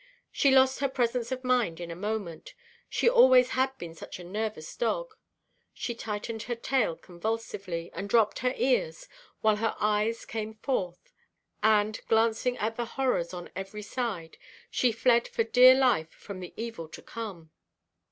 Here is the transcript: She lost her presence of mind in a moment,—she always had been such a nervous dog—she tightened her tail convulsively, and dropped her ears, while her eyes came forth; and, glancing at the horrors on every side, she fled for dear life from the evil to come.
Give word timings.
She 0.31 0.49
lost 0.49 0.79
her 0.79 0.89
presence 0.89 1.31
of 1.31 1.43
mind 1.43 1.79
in 1.79 1.91
a 1.91 1.95
moment,—she 1.95 3.07
always 3.07 3.49
had 3.49 3.77
been 3.77 3.93
such 3.93 4.17
a 4.17 4.23
nervous 4.23 4.75
dog—she 4.75 5.93
tightened 5.93 6.41
her 6.49 6.55
tail 6.55 6.95
convulsively, 6.95 7.91
and 7.93 8.09
dropped 8.09 8.39
her 8.39 8.55
ears, 8.57 9.07
while 9.41 9.57
her 9.57 9.75
eyes 9.79 10.25
came 10.25 10.55
forth; 10.55 11.13
and, 11.61 12.01
glancing 12.07 12.57
at 12.57 12.77
the 12.77 12.85
horrors 12.97 13.31
on 13.31 13.51
every 13.55 13.83
side, 13.83 14.39
she 14.71 14.91
fled 14.91 15.27
for 15.27 15.43
dear 15.43 15.75
life 15.75 16.09
from 16.09 16.39
the 16.39 16.51
evil 16.57 16.87
to 16.87 17.03
come. 17.03 17.51